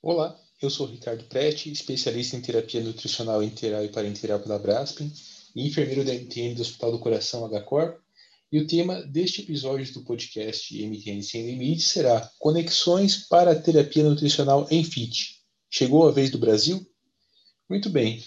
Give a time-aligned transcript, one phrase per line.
[0.00, 5.12] Olá, eu sou Ricardo Prete, especialista em terapia nutricional integral e parenteral pela Braskem
[5.56, 7.98] e enfermeiro da MTN do Hospital do Coração HCOR.
[8.52, 14.04] E o tema deste episódio do podcast MTN Sem Limites será Conexões para a Terapia
[14.04, 15.40] Nutricional em FIT.
[15.68, 16.80] Chegou a vez do Brasil?
[17.68, 18.24] Muito bem.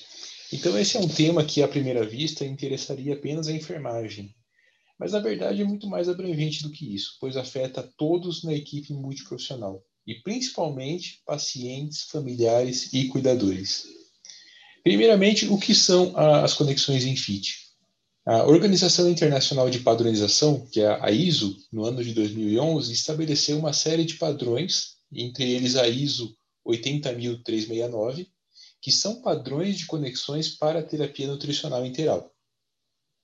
[0.51, 4.35] Então esse é um tema que à primeira vista interessaria apenas a enfermagem,
[4.99, 8.91] mas na verdade é muito mais abrangente do que isso, pois afeta todos na equipe
[8.91, 13.85] multiprofissional e principalmente pacientes, familiares e cuidadores.
[14.83, 17.55] Primeiramente, o que são as conexões em FIT?
[18.25, 23.73] A Organização Internacional de Padronização, que é a ISO, no ano de 2011, estabeleceu uma
[23.73, 28.27] série de padrões, entre eles a ISO 80369,
[28.81, 32.31] que são padrões de conexões para terapia nutricional integral.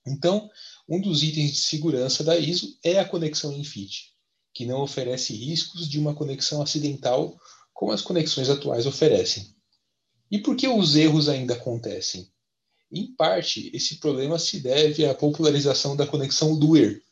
[0.06, 0.48] Então,
[0.88, 4.17] um dos itens de segurança da ISO é a conexão em FIT
[4.52, 7.38] que não oferece riscos de uma conexão acidental
[7.72, 9.54] como as conexões atuais oferecem.
[10.30, 12.28] E por que os erros ainda acontecem?
[12.90, 17.02] Em parte, esse problema se deve à popularização da conexão Duer,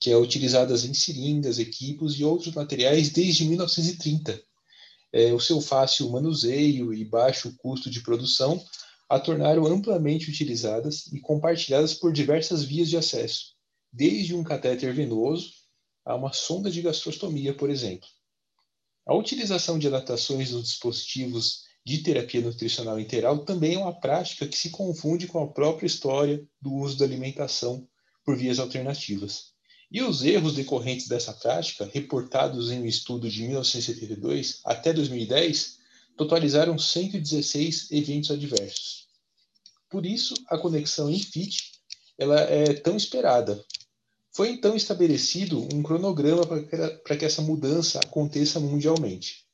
[0.00, 4.42] que é utilizada em seringas, equipos e outros materiais desde 1930.
[5.12, 8.62] É, o seu fácil manuseio e baixo custo de produção
[9.08, 13.54] a tornaram amplamente utilizadas e compartilhadas por diversas vias de acesso,
[13.92, 15.50] desde um catéter venoso
[16.06, 18.08] a uma sonda de gastrostomia, por exemplo.
[19.04, 24.56] A utilização de adaptações dos dispositivos de terapia nutricional integral também é uma prática que
[24.56, 27.86] se confunde com a própria história do uso da alimentação
[28.24, 29.52] por vias alternativas.
[29.90, 35.78] E os erros decorrentes dessa prática, reportados em um estudo de 1972 até 2010,
[36.16, 39.06] totalizaram 116 eventos adversos.
[39.88, 41.72] Por isso, a conexão InFit
[42.18, 43.62] ela é tão esperada,
[44.36, 46.44] foi então estabelecido um cronograma
[47.02, 49.46] para que essa mudança aconteça mundialmente.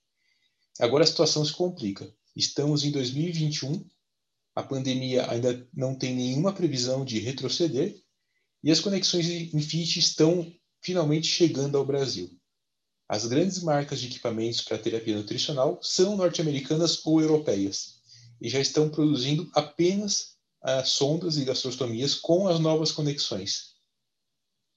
[0.81, 2.13] Agora a situação se complica.
[2.35, 3.89] Estamos em 2021,
[4.57, 7.97] a pandemia ainda não tem nenhuma previsão de retroceder
[8.65, 12.29] e as conexões FIT estão finalmente chegando ao Brasil.
[13.09, 18.01] As grandes marcas de equipamentos para terapia nutricional são norte-americanas ou europeias
[18.41, 20.35] e já estão produzindo apenas
[20.65, 23.72] uh, sondas e gastrostomias com as novas conexões.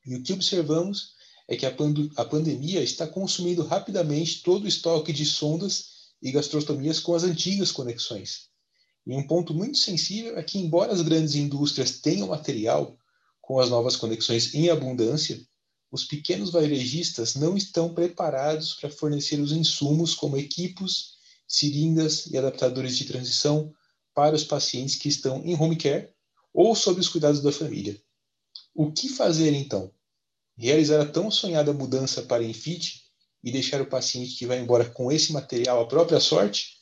[0.05, 1.15] E o que observamos
[1.47, 6.31] é que a, pand a pandemia está consumindo rapidamente todo o estoque de sondas e
[6.31, 8.49] gastrostomias com as antigas conexões.
[9.05, 12.97] E um ponto muito sensível é que, embora as grandes indústrias tenham material
[13.41, 15.39] com as novas conexões em abundância,
[15.91, 21.13] os pequenos varejistas não estão preparados para fornecer os insumos como equipos,
[21.47, 23.71] seringas e adaptadores de transição
[24.13, 26.09] para os pacientes que estão em home care
[26.51, 28.01] ou sob os cuidados da família.
[28.77, 29.89] O que fazer então?
[30.57, 33.05] Realizar a tão sonhada mudança para Infit
[33.41, 36.73] e deixar o paciente que vai embora com esse material à própria sorte?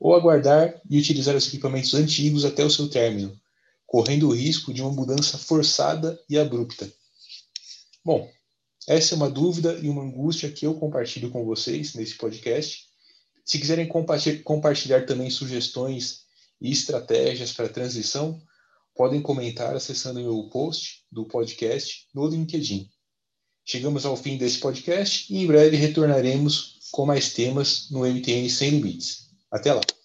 [0.00, 3.40] Ou aguardar e utilizar os equipamentos antigos até o seu término,
[3.86, 6.92] correndo o risco de uma mudança forçada e abrupta?
[8.04, 8.28] Bom,
[8.88, 12.86] essa é uma dúvida e uma angústia que eu compartilho com vocês nesse podcast.
[13.44, 13.88] Se quiserem
[14.42, 16.22] compartilhar também sugestões
[16.60, 18.42] e estratégias para a transição,
[18.96, 22.88] podem comentar acessando o meu post do podcast no LinkedIn.
[23.64, 28.70] Chegamos ao fim desse podcast e em breve retornaremos com mais temas no MTN Sem
[28.70, 29.28] Limites.
[29.50, 29.95] Até lá!